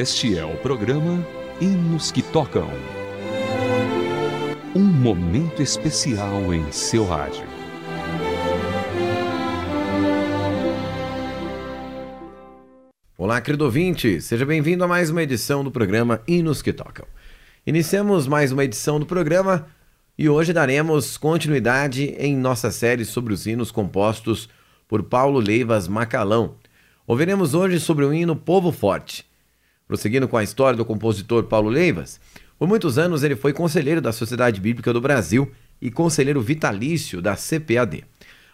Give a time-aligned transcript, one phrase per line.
[0.00, 1.22] Este é o programa
[1.60, 2.70] Hinos que Tocam.
[4.74, 7.44] Um momento especial em seu rádio.
[13.18, 17.06] Olá, querido ouvinte, seja bem-vindo a mais uma edição do programa Hinos que Tocam.
[17.66, 19.66] Iniciamos mais uma edição do programa
[20.16, 24.48] e hoje daremos continuidade em nossa série sobre os hinos compostos
[24.88, 26.54] por Paulo Leivas Macalão.
[27.06, 29.28] Ouviremos hoje sobre o hino Povo Forte.
[29.90, 32.20] Prosseguindo com a história do compositor Paulo Leivas,
[32.56, 35.50] por muitos anos ele foi conselheiro da Sociedade Bíblica do Brasil
[35.82, 38.04] e conselheiro vitalício da CPAD.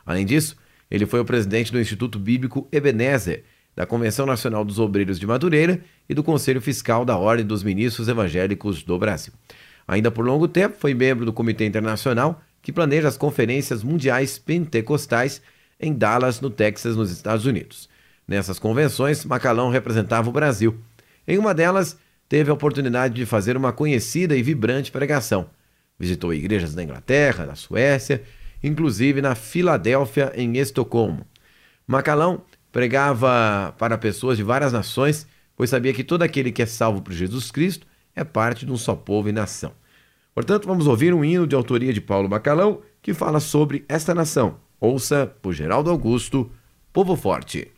[0.07, 0.57] Além disso,
[0.91, 3.45] ele foi o presidente do Instituto Bíblico Ebenezer,
[3.77, 8.09] da Convenção Nacional dos Obreiros de Madureira e do Conselho Fiscal da Ordem dos Ministros
[8.09, 9.35] Evangélicos do Brasil.
[9.87, 15.43] Ainda por longo tempo, foi membro do Comitê Internacional que planeja as conferências mundiais pentecostais
[15.79, 17.91] em Dallas, no Texas, nos Estados Unidos.
[18.27, 20.75] Nessas convenções, Macalão representava o Brasil.
[21.27, 25.49] Em uma delas, teve a oportunidade de fazer uma conhecida e vibrante pregação.
[25.99, 28.23] Visitou igrejas da Inglaterra, da Suécia,
[28.63, 31.27] inclusive na Filadélfia, em Estocolmo.
[31.87, 32.43] Macalão
[32.77, 37.15] Pregava para pessoas de várias nações, pois sabia que todo aquele que é salvo por
[37.15, 39.73] Jesus Cristo é parte de um só povo e nação.
[40.35, 44.59] Portanto, vamos ouvir um hino de autoria de Paulo Bacalão que fala sobre esta nação.
[44.79, 46.53] Ouça por Geraldo Augusto,
[46.93, 47.73] Povo Forte.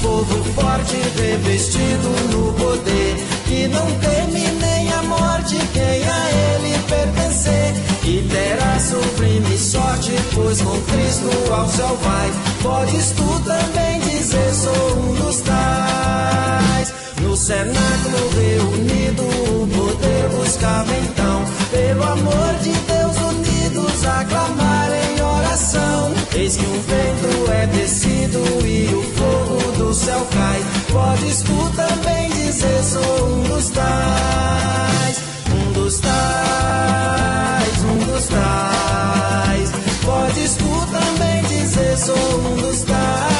[0.00, 7.74] Povo forte revestido no poder, que não teme nem a morte quem a ele pertencer.
[8.04, 12.30] E terá sublime sorte, pois com Cristo ao céu vai.
[12.62, 16.92] Podes tu também dizer, sou um dos tais.
[17.20, 24.59] No cenáculo reunido, o poder buscava então, pelo amor de Deus unidos, aclamar
[25.74, 26.12] em oração.
[26.34, 30.60] Eis que um vento é descido e o fogo do céu cai.
[30.90, 35.22] Podes tu também dizer: sou um dos tais,
[35.52, 39.70] um dos tais, um dos tais.
[40.04, 43.39] Podes tu também dizer: sou um dos tais,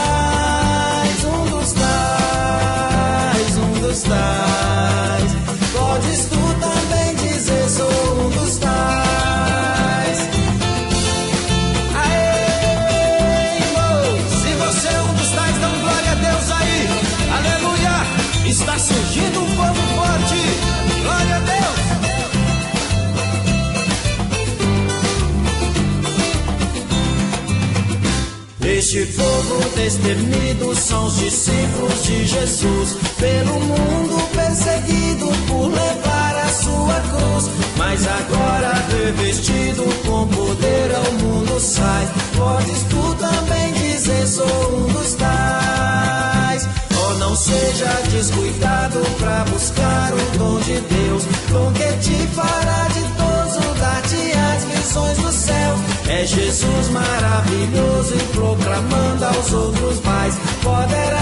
[28.93, 37.01] Este povo destemido são os discípulos de Jesus, pelo mundo perseguido por levar a sua
[37.09, 37.51] cruz.
[37.77, 42.09] Mas agora revestido com poder ao mundo sai.
[42.37, 46.69] Podes tu também dizer: sou um dos tais.
[46.99, 53.75] Oh, não seja descuidado pra buscar o dom de Deus, dom que te fará ditoso,
[53.79, 55.77] dar-te as visões do céu.
[56.09, 58.30] É Jesus maravilhoso e
[59.41, 60.35] aos outros mais.
[60.63, 61.20] Poderás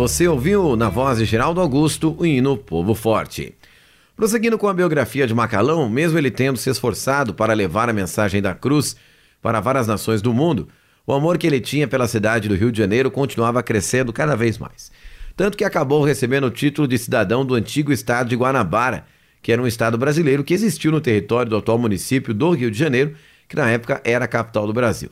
[0.00, 3.54] você ouviu na voz de Geraldo Augusto o hino Povo Forte.
[4.16, 8.40] Prosseguindo com a biografia de Macalão, mesmo ele tendo se esforçado para levar a mensagem
[8.40, 8.96] da cruz
[9.42, 10.70] para várias nações do mundo,
[11.06, 14.56] o amor que ele tinha pela cidade do Rio de Janeiro continuava crescendo cada vez
[14.56, 14.90] mais.
[15.36, 19.04] Tanto que acabou recebendo o título de cidadão do antigo estado de Guanabara,
[19.42, 22.78] que era um estado brasileiro que existiu no território do atual município do Rio de
[22.78, 23.14] Janeiro,
[23.46, 25.10] que na época era a capital do Brasil.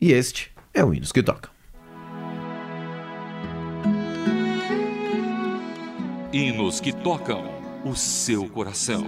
[0.00, 1.59] E este é o Hinos que Tocam.
[6.78, 7.42] Que tocam
[7.84, 9.04] o seu coração.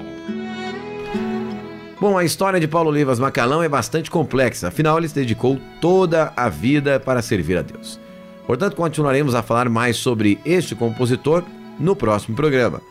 [2.00, 6.32] Bom, a história de Paulo Olivas Macalão é bastante complexa, afinal, ele se dedicou toda
[6.36, 8.00] a vida para servir a Deus.
[8.46, 11.44] Portanto, continuaremos a falar mais sobre este compositor
[11.78, 12.82] no próximo programa.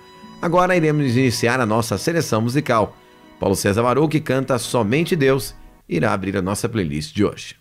[0.41, 2.95] Agora iremos iniciar a nossa seleção musical.
[3.39, 5.53] Paulo César Varou, que canta Somente Deus,
[5.87, 7.57] irá abrir a nossa playlist de hoje.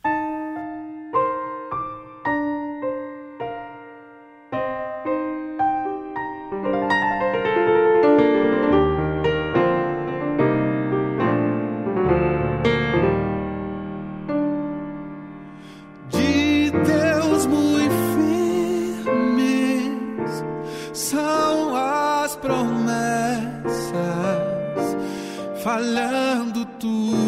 [25.81, 27.20] falhando tudo.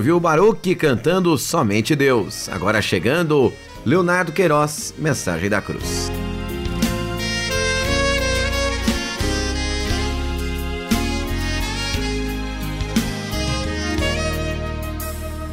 [0.00, 2.48] Ouviu o Baruque cantando Somente Deus.
[2.48, 3.52] Agora chegando,
[3.84, 6.10] Leonardo Queiroz, Mensagem da Cruz.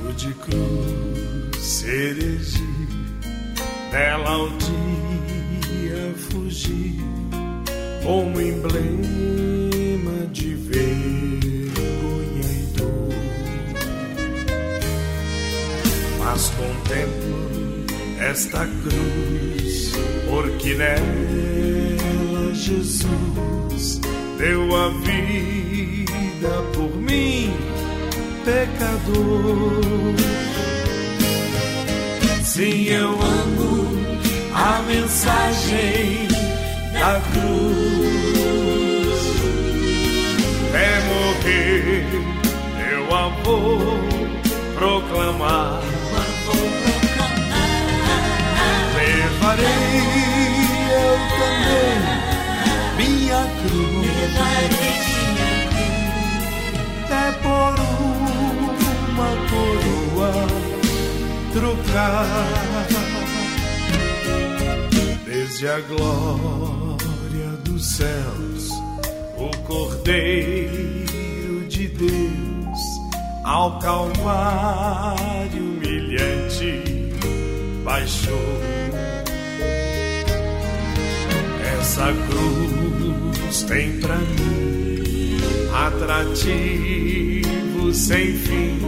[0.09, 2.63] O de cruz cereje,
[3.91, 7.03] dela ao dia fugir,
[8.01, 8.96] como emblema
[18.29, 19.93] esta cruz,
[20.29, 24.01] porque nela Jesus
[24.37, 27.53] deu a vida por mim,
[28.43, 29.81] pecador.
[32.43, 33.97] Sim, eu amo
[34.53, 36.27] a mensagem
[36.93, 38.17] da cruz.
[40.73, 42.05] É morrer,
[42.91, 43.79] eu a vou
[44.75, 45.96] proclamar.
[54.35, 55.07] Cruz.
[57.09, 57.73] É por
[59.09, 60.33] uma coroa
[61.53, 62.27] trocar.
[65.25, 68.69] Desde a glória dos céus,
[69.37, 72.79] o Cordeiro de Deus,
[73.43, 76.83] ao Calvário humilhante
[77.83, 78.61] baixou.
[81.79, 82.76] Essa cruz
[83.63, 85.37] tem pra mim
[85.85, 87.43] atrativo
[87.93, 88.79] sem fim,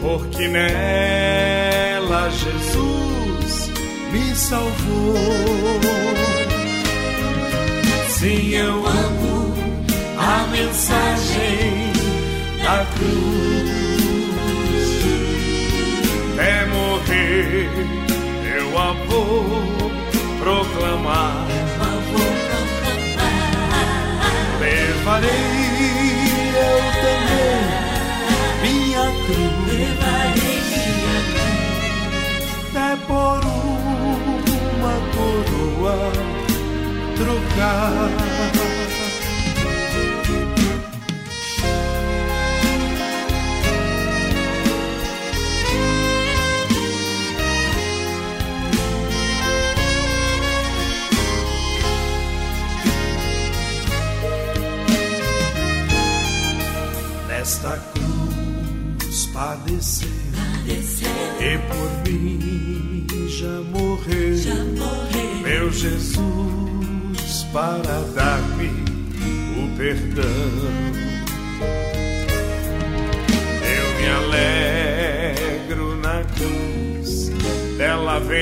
[0.00, 3.70] porque nela Jesus
[4.12, 5.14] me salvou.
[8.08, 9.54] Sim, eu amo
[10.18, 11.92] a mensagem
[12.62, 13.76] da cruz.
[16.38, 17.68] É morrer,
[18.58, 18.94] eu a
[20.40, 21.45] proclamar.
[25.06, 25.30] Levarei
[26.56, 27.62] eu também
[28.60, 29.56] minha cruz.
[32.74, 33.40] É por
[34.74, 35.98] uma coroa
[37.16, 38.35] trocar.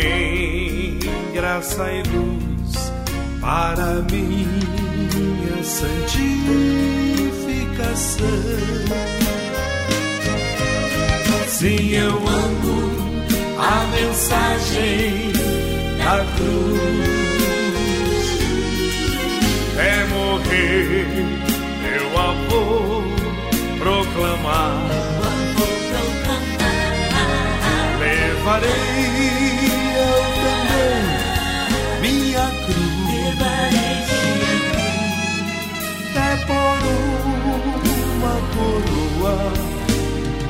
[0.01, 0.99] Vem
[1.33, 2.93] graça e luz
[3.41, 6.35] para minha santificação.
[11.49, 12.91] Sim, eu amo
[13.59, 15.33] a mensagem
[15.99, 17.14] da cruz.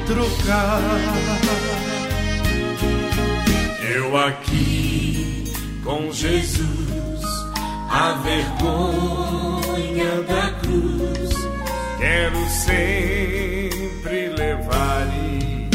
[0.06, 0.80] Trocar.
[3.94, 7.24] Eu aqui com Jesus,
[7.90, 11.30] a vergonha da cruz,
[11.98, 15.68] quero sempre levar e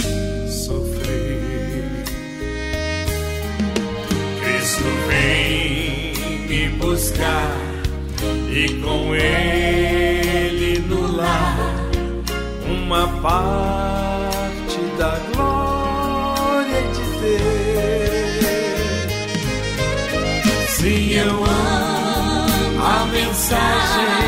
[0.49, 2.03] sofrer.
[4.43, 6.13] Cristo vem
[6.47, 7.57] me buscar
[8.51, 11.57] e com ele no lar
[12.65, 13.98] uma parte
[23.51, 24.18] a mensagem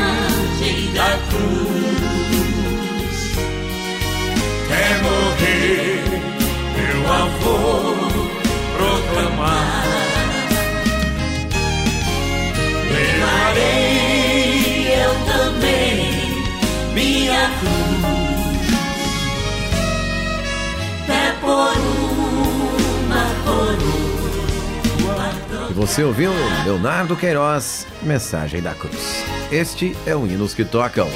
[25.92, 26.32] você ouviu
[26.64, 29.22] Leonardo Queiroz, Mensagem da Cruz.
[29.50, 31.06] Este é o Hinos que Tocam.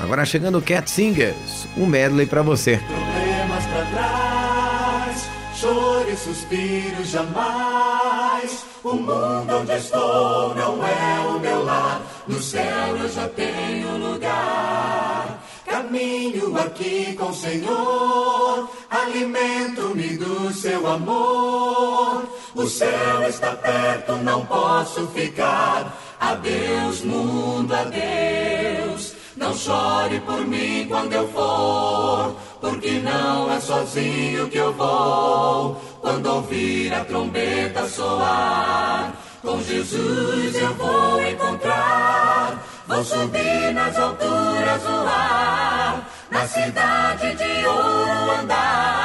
[0.00, 2.78] Agora chegando Cat Singers, um medley para você.
[2.78, 8.64] Problemas pra trás, choro e suspiro jamais.
[8.82, 12.02] O mundo onde estou não é o meu lar.
[12.26, 15.44] No céu eu já tenho lugar.
[15.64, 22.35] Caminho aqui com o Senhor, alimento-me do seu amor.
[22.56, 25.94] O céu está perto, não posso ficar.
[26.18, 29.14] Adeus, mundo, adeus.
[29.36, 35.78] Não chore por mim quando eu for, porque não é sozinho que eu vou.
[36.00, 42.64] Quando ouvir a trombeta soar, com Jesus eu vou encontrar.
[42.88, 48.95] Vou subir nas alturas do ar, na cidade de ouro andar.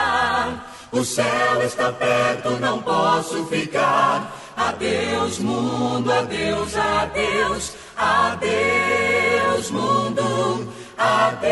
[0.91, 4.36] O céu está perto, não posso ficar.
[4.57, 10.67] Adeus, mundo, adeus, adeus, adeus, mundo,
[10.98, 11.48] adeus,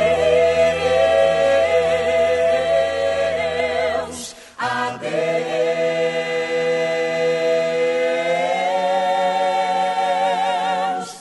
[4.57, 5.49] adeus.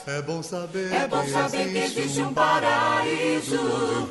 [0.05, 4.09] É bom saber, É bom saber que existe um paraíso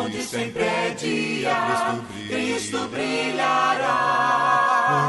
[0.00, 3.90] onde sempre é dia, Cristo brilhará.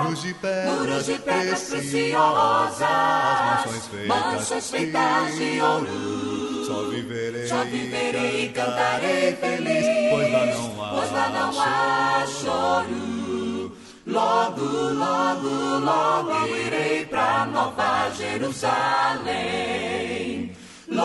[0.04, 2.90] Muros de pedras, Muros de pedras preciosas,
[3.46, 6.66] mansões mansões feitas de ouro.
[6.66, 12.26] Só viverei, Só viverei e cantarei feliz, pois lá não há, pois lá não há
[12.28, 13.22] choro.
[14.06, 19.72] Logo, logo, logo irei pra Nova Jerusalém.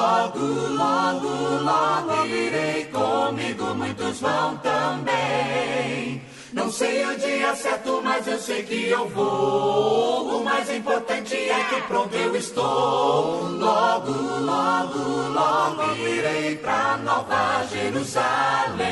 [0.07, 1.33] Logo, logo,
[1.65, 6.23] logo irei comigo, muitos vão também.
[6.53, 10.39] Não sei o dia certo, mas eu sei que eu vou.
[10.39, 13.49] O mais importante é que pronto eu estou.
[13.49, 18.87] Logo, logo, logo irei pra Nova Jerusalém.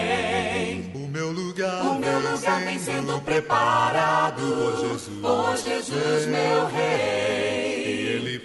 [0.97, 5.21] O meu lugar, O meu lugar vem sendo preparado por Jesus.
[5.23, 7.54] por Jesus, meu rei.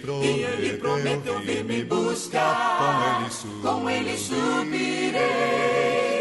[0.00, 3.28] E prometeu, ele prometeu vir me buscar.
[3.62, 5.20] Com ele subirei.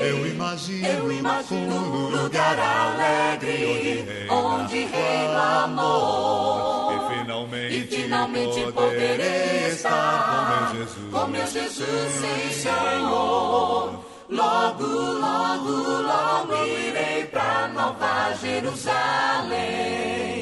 [0.01, 6.93] Eu imagino, Eu imagino um lugar alegre onde reina amor.
[6.93, 11.11] E finalmente, E finalmente poderei estar com meu Jesus.
[11.11, 12.13] com meu Jesus
[12.61, 14.05] Senhor.
[14.29, 15.71] Logo, logo,
[16.03, 20.38] logo irei pra Nova Jerusalém.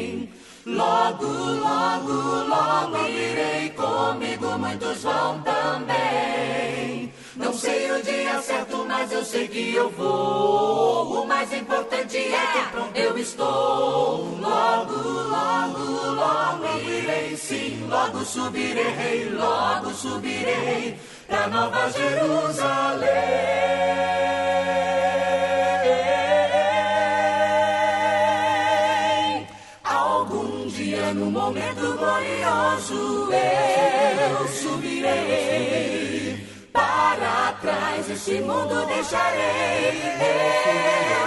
[0.67, 7.13] Logo, logo, logo irei comigo, muitos vão também.
[7.37, 11.23] Não sei o dia certo, mas eu sei que eu vou.
[11.23, 14.37] O mais importante é que pronto eu estou.
[14.41, 17.87] Logo, logo, logo irei sim.
[17.87, 20.99] Logo subirei, logo subirei
[21.29, 23.07] pra Nova Jerusalém.
[30.47, 36.37] Algum dia no momento glorioso eu subirei.
[36.71, 40.01] Para trás esse mundo deixarei.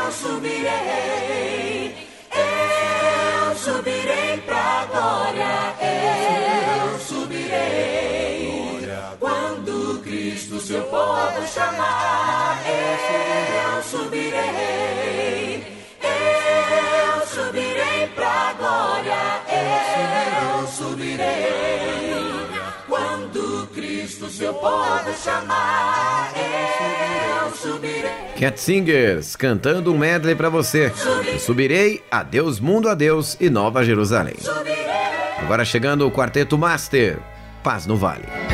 [0.01, 1.95] Eu subirei.
[2.33, 5.75] Eu subirei pra glória.
[5.83, 8.89] Eu subirei.
[9.19, 14.90] Quando Cristo seu povo chamar, eu subirei.
[24.51, 28.11] Seu povo chamar, eu subirei.
[28.37, 30.93] Cat Singers cantando um medley para você.
[31.39, 34.35] Subirei, adeus mundo, adeus e Nova Jerusalém.
[34.41, 34.77] Subirei.
[35.39, 37.21] Agora chegando o Quarteto Master,
[37.63, 38.50] Paz no Vale.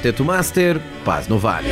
[0.00, 1.68] Quarteto Master, Paz no Vale.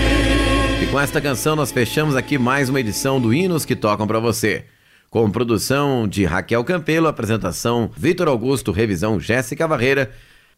[0.82, 4.18] E com esta canção nós fechamos aqui mais uma edição do Hinos que Tocam pra
[4.18, 4.66] você.
[5.08, 10.10] Com produção de Raquel Campelo, apresentação Vitor Augusto, revisão Jéssica Barreira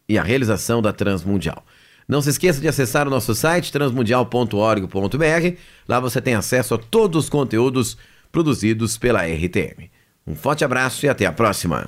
[0.09, 1.65] e a realização da Transmundial.
[2.09, 5.57] Não se esqueça de acessar o nosso site transmundial.org.br.
[5.87, 7.97] Lá você tem acesso a todos os conteúdos
[8.33, 9.89] produzidos pela RTM.
[10.27, 11.87] Um forte abraço e até a próxima.